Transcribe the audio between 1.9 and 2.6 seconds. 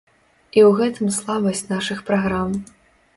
праграм.